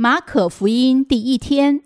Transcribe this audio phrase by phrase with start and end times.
[0.00, 1.82] 马可福音第一天，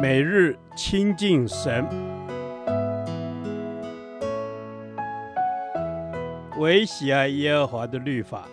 [0.00, 1.84] 每日亲近神，
[6.60, 8.46] 唯喜爱耶和华的律法，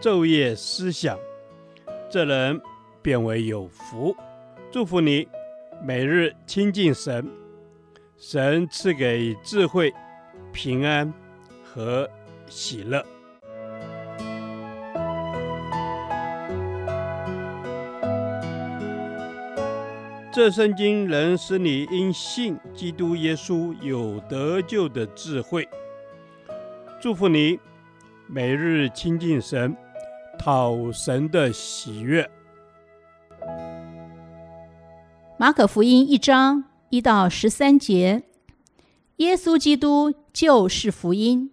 [0.00, 1.18] 昼夜思想，
[2.08, 2.58] 这人
[3.02, 4.16] 便为有福。
[4.70, 5.28] 祝福你，
[5.84, 7.28] 每日亲近神，
[8.16, 9.92] 神赐给智慧、
[10.50, 11.12] 平安
[11.62, 12.08] 和
[12.48, 13.04] 喜乐。
[20.30, 25.68] 这圣经能使你因信基督耶稣有得救的智慧。
[27.00, 27.58] 祝福你，
[28.28, 29.76] 每日亲近神，
[30.38, 32.30] 讨神的喜悦。
[35.38, 38.22] 马可福音一章一到十三节，
[39.16, 41.50] 耶稣基督就是福音。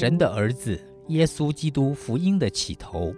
[0.00, 3.14] 神的儿子耶稣基督福音的起头，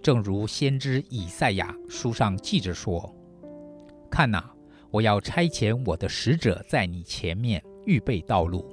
[0.00, 3.12] 正如先知以赛亚书上记着说
[4.08, 4.48] ：“看哪，
[4.92, 8.64] 我要差遣我的使者在你前面预备道路，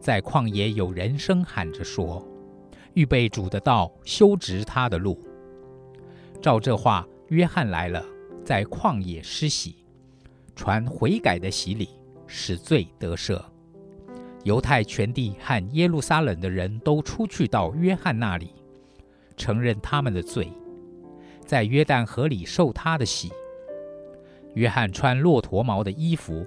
[0.00, 2.26] 在旷野有人声喊着说：
[2.94, 5.22] 预备主的道，修直他的路。”
[6.42, 8.04] 照这话，约翰来了，
[8.44, 9.76] 在旷野施洗，
[10.56, 11.90] 传悔改的洗礼，
[12.26, 13.40] 使罪得赦。
[14.44, 18.54] 犹太全地和耶路撒冷的人都出去到约翰那里，
[19.36, 20.50] 承认他们的罪，
[21.44, 23.30] 在约旦河里受他的洗。
[24.54, 26.46] 约翰穿骆驼毛的衣服，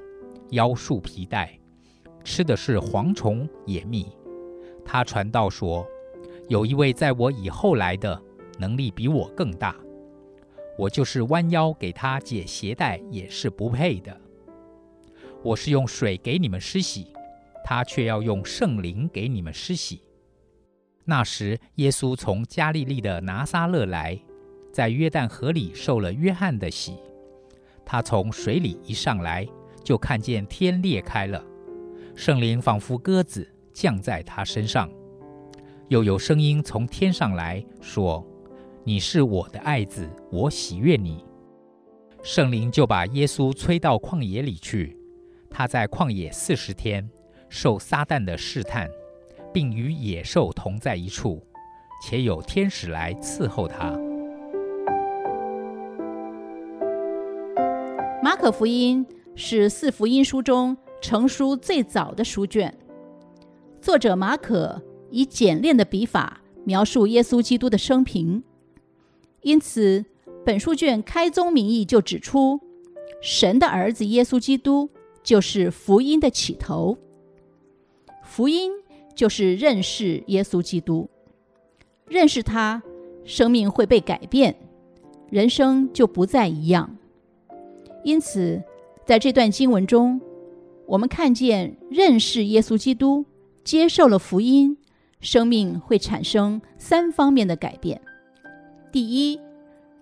[0.50, 1.58] 腰束皮带，
[2.24, 4.08] 吃的是蝗虫野蜜。
[4.84, 5.88] 他传道说
[6.50, 8.22] ：“有一位在我以后来的，
[8.58, 9.76] 能力比我更大，
[10.78, 14.20] 我就是弯腰给他解鞋带也是不配的。
[15.44, 17.08] 我是用水给你们施洗。”
[17.64, 20.02] 他却要用圣灵给你们施洗。
[21.06, 24.18] 那时，耶稣从加利利的拿撒勒来，
[24.72, 26.96] 在约旦河里受了约翰的洗。
[27.86, 29.48] 他从水里一上来，
[29.84, 31.44] 就看见天裂开了，
[32.16, 34.90] 圣灵仿佛鸽子降在他身上，
[35.90, 38.26] 又有声音从天上来说
[38.86, 41.26] ：“你是我的爱子，我喜悦你。”
[42.24, 44.98] 圣灵就把耶稣催到旷野里去，
[45.50, 47.10] 他在旷野四十天。
[47.54, 48.90] 受撒旦的试探，
[49.54, 51.40] 并与野兽同在一处，
[52.02, 53.92] 且有天使来伺候他。
[58.24, 59.06] 马可福音
[59.36, 62.74] 是四福音书中成书最早的书卷，
[63.80, 64.82] 作者马可
[65.12, 68.44] 以简练的笔法描述耶稣基督的生平，
[69.44, 70.04] 因此
[70.44, 72.60] 本书卷开宗明义就指出，
[73.22, 74.90] 神的儿子耶稣基督
[75.22, 76.98] 就是福音的起头。
[78.36, 78.72] 福音
[79.14, 81.08] 就是认识耶稣基督，
[82.08, 82.82] 认识他，
[83.24, 84.56] 生命会被改变，
[85.30, 86.98] 人生就不再一样。
[88.04, 88.60] 因此，
[89.06, 90.20] 在这段经文中，
[90.88, 93.24] 我们看见认识耶稣基督、
[93.64, 94.76] 接受了福音，
[95.20, 98.02] 生命会产生三方面的改变。
[98.92, 99.40] 第一，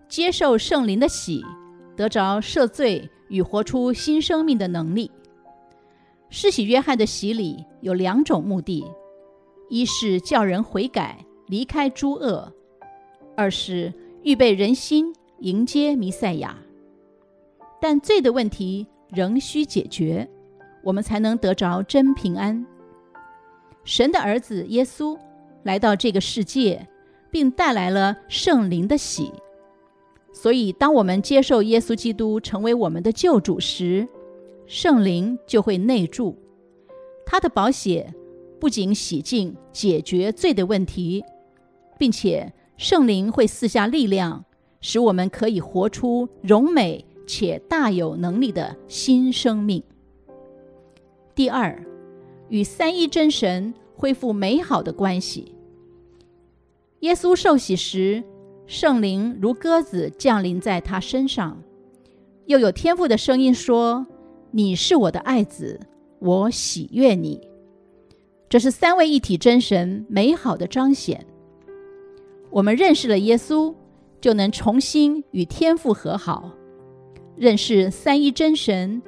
[0.07, 1.43] 接受圣灵的洗，
[1.97, 5.11] 得着赦罪与活出新生命的能力。
[6.33, 8.85] 施洗约翰的洗礼有两种目的：
[9.69, 12.49] 一是叫人悔改，离开诸恶；
[13.35, 13.93] 二是
[14.23, 16.57] 预备人心，迎接弥赛亚。
[17.81, 20.25] 但罪的问题仍需解决，
[20.81, 22.65] 我们才能得着真平安。
[23.83, 25.19] 神的儿子耶稣
[25.63, 26.87] 来到这个世界，
[27.29, 29.29] 并带来了圣灵的洗。
[30.31, 34.07] 所以，当我们接受耶稣基督成为我们的救主时，
[34.73, 36.33] 圣灵就会内住，
[37.25, 38.13] 他的宝血
[38.57, 41.21] 不仅洗净、解决罪的问题，
[41.99, 44.45] 并且圣灵会赐下力量，
[44.79, 49.83] 使我们可以活出荣美且大有能力的新生命。
[51.35, 51.85] 第二，
[52.47, 55.53] 与三一真神恢复美好的关系。
[57.01, 58.23] 耶稣受洗时，
[58.67, 61.61] 圣灵如鸽子降临在他身上，
[62.45, 64.07] 又有天父的声音说。
[64.53, 65.79] 你是我的爱子，
[66.19, 67.39] 我喜悦你。
[68.49, 71.25] 这是三位一体真神美好的彰显。
[72.49, 73.73] 我们认识了耶稣，
[74.19, 76.51] 就能重新与天父和好。
[77.37, 79.01] 认识三一真神，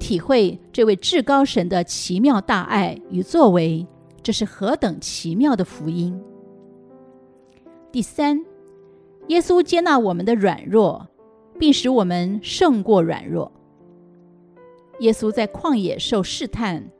[0.00, 3.86] 体会这位至高神的奇妙大爱与作为，
[4.20, 6.20] 这是何等奇妙的福音！
[7.92, 8.44] 第三，
[9.28, 11.06] 耶稣接纳我们的软弱，
[11.56, 13.52] 并使我们胜过软弱。
[15.00, 16.90] 耶稣在旷野受试探，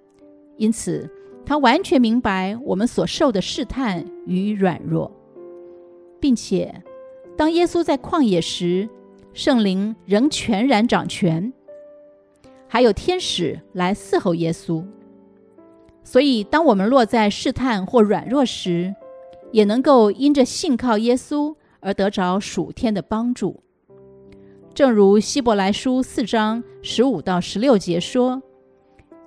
[0.57, 1.11] 因此
[1.45, 5.11] 他完全明白我们所受的试探与软弱，
[6.21, 6.83] 并且
[7.37, 8.89] 当耶稣在旷野时，
[9.33, 11.53] 圣灵仍全然掌权，
[12.69, 14.85] 还有天使来伺候耶稣。
[16.05, 18.95] 所以，当我们落在试探或软弱时，
[19.53, 23.63] 也能够因着信靠耶稣而得着属天的帮助，
[24.79, 28.41] 正如希伯来书四章十五到十六节说：“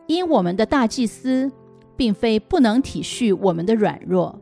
[0.08, 1.52] 因我们的大祭司
[1.98, 4.40] 并非不能体恤我们的软弱，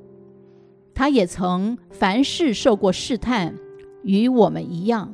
[0.94, 3.56] 他也曾凡事受过试探，
[4.04, 5.12] 与我们一样，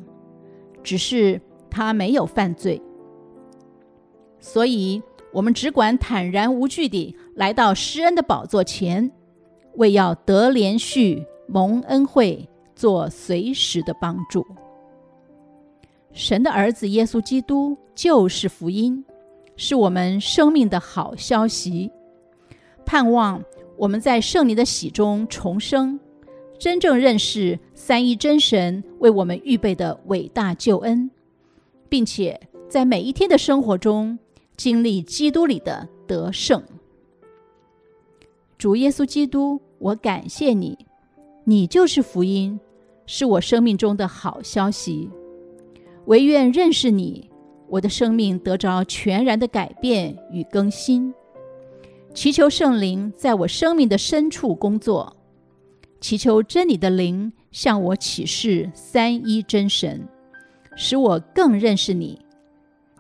[0.84, 1.40] 只是
[1.70, 2.82] 他没有犯罪。
[4.38, 5.02] 所以，
[5.32, 9.10] 我们只管坦然无惧地来到施恩的宝座前。”
[9.78, 14.46] 为要得怜恤、蒙恩惠，做随时的帮助。
[16.16, 19.04] 神的儿子耶稣基督就是福音，
[19.56, 21.92] 是我们生命的好消息。
[22.86, 23.44] 盼望
[23.78, 26.00] 我们在圣灵的喜中重生，
[26.58, 31.12] 真正认识三一真神为我们预备的伟大救恩，
[31.90, 32.40] 并且
[32.70, 34.18] 在每一天的生活中
[34.56, 36.64] 经历基督里的得胜。
[38.58, 39.62] 主耶稣基督。
[39.78, 40.88] 我感谢你，
[41.44, 42.60] 你就是福音，
[43.06, 45.10] 是我生命中的好消息。
[46.06, 47.30] 惟愿认识你，
[47.68, 51.14] 我的生命得着全然的改变与更新。
[52.14, 55.18] 祈求圣灵在我生命的深处工作，
[56.00, 60.08] 祈求真理的灵向我启示三一真神，
[60.76, 62.22] 使我更认识你。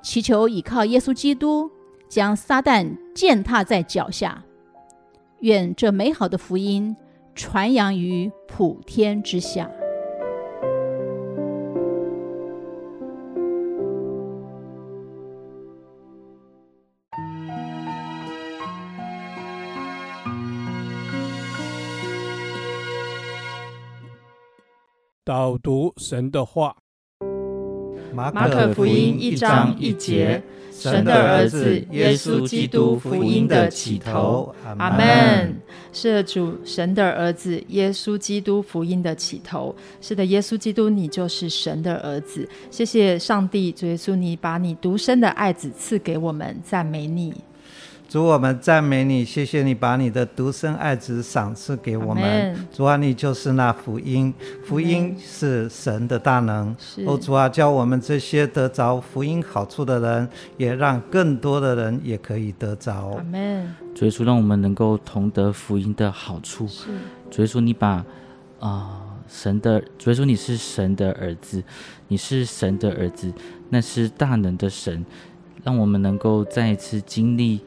[0.02, 1.70] 祈求倚靠耶稣基督，
[2.10, 4.44] 将撒旦践踏在脚下。
[5.42, 6.96] 愿这美好的福音
[7.36, 9.70] 传扬于普天之下。
[25.26, 26.76] 导读神的话。
[28.14, 30.42] 马可福音一章一节，
[30.72, 34.54] 神的儿子耶稣基督福音的起头。
[34.78, 35.60] 阿门。
[35.92, 39.76] 是的，主，神的儿子耶稣基督福音的起头。
[40.00, 42.48] 是的，耶稣基督，你就是神的儿子。
[42.70, 47.34] 谢谢上帝，主耶稣，你把你独生的爱子赐给我们，赞美你。
[48.08, 52.56] 主，我们赞美你，谢谢你把你的独生爱子赏赐给我们。
[52.72, 56.74] 主啊，你就是那福音，福音是神的大能。
[57.06, 63.20] 哦，主啊，教我们这些得着福音好处的人，也让更多的人也可以得着。
[63.96, 66.68] 主耶稣，让我们能够同得福音的好处。
[66.68, 66.88] 是。
[67.32, 68.06] 主耶稣，你把啊、
[68.60, 71.62] 呃、神的，主耶稣，你是神的儿子，
[72.08, 73.34] 你是神的儿子，
[73.70, 75.04] 那是大能的神，
[75.64, 77.60] 让我们能够再一次经历。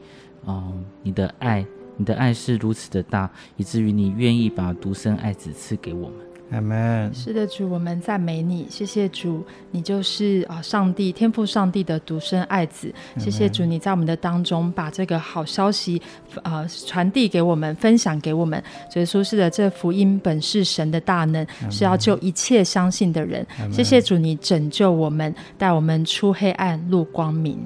[0.49, 0.73] 哦，
[1.03, 1.63] 你的爱，
[1.95, 6.17] 你的爱是如此的大，以至于你愿意把独生爱子赐给我们。
[6.51, 7.13] 阿门。
[7.13, 12.91] 是的，主，我们赞美你，谢谢主，你就是啊，上帝天赋上帝的独生爱子。
[13.19, 16.01] 谢谢主，你在我们的当中把这个好消息
[16.41, 18.59] 啊传递给我们，分享给我们。
[18.91, 23.45] 所以说，是的，这福音本是神的大能，是要救一切相信的人。
[23.71, 27.59] 谢谢主，你拯救我们，带我们出黑暗入光明。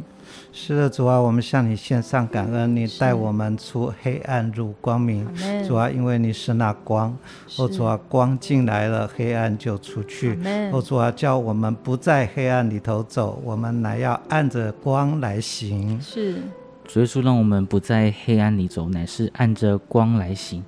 [0.51, 5.27] 是的，主啊，我们向你献上感恩，你带我们出黑暗入光明。
[5.67, 7.15] 主啊，因为你是那光，
[7.57, 10.37] 哦，主啊，光进来了，黑暗就出去。
[10.71, 15.99] 哦，主啊，叫我们不在黑暗里头走，我们乃要按着光来行。
[16.01, 16.41] 是。
[16.85, 20.61] 主耶稣让我们不在黑暗里走，乃是按着光来行。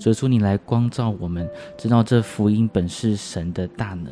[0.00, 1.46] 主耶稣，你来光照我们，
[1.76, 4.06] 知道这福音本是神的大能，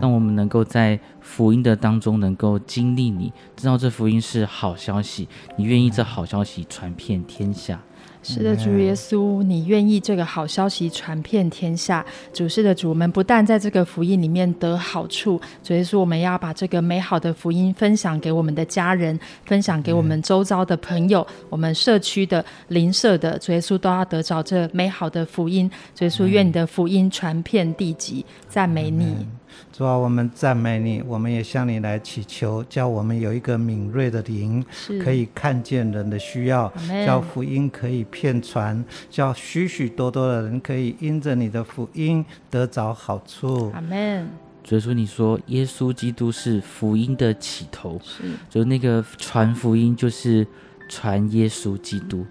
[0.00, 7.80] 让我们能够在福音的当中能够经历你，知道这福音是好消息，你愿意这好消息传遍天下。
[8.24, 12.06] 是的，主耶稣，你愿意这个好消息传遍天下。
[12.32, 25.68] 主是的，主，我们不但在这个福音里面得好处，主耶稣，我们要把这个美好的福音分享给我们的家人，分享给我们周遭的朋友，我们社区的邻舍的，主耶稣都要得着这美好的福音。
[25.92, 29.26] 主耶稣，愿你的福音传遍地极，赞美你。
[29.72, 34.64] 主啊，我们赞美你，我们也向你来祈求，叫我们有一个敏锐的灵，
[35.02, 36.72] 可以看见人的需要，
[37.06, 43.70] 叫福音可以骗传，叫许许多多的人可以因着你的福音得着好处。
[43.74, 44.28] 阿门。
[44.64, 50.46] 所以说你说耶稣基督是福音的起头，是，就那个传福音就是
[50.88, 52.24] 传耶稣基督。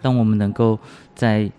[0.00, 0.78] 让我们能够
[1.14, 1.50] 在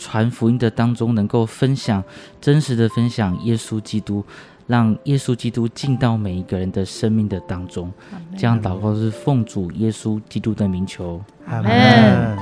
[0.00, 2.02] 传福音的当中，能够分享
[2.40, 4.24] 真实的分享耶稣基督，
[4.66, 7.92] 让耶稣基督进到每一个人的生命的当中。
[8.38, 11.22] 这样祷告是奉主耶稣基督的名求。
[11.46, 12.38] 阿门。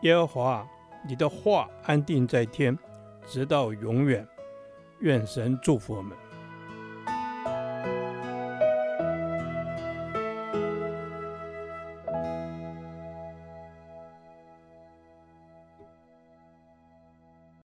[0.00, 0.66] 耶和华，
[1.06, 2.76] 你的话安定在天，
[3.28, 4.26] 直到永远。
[5.00, 6.16] 愿神祝福我们。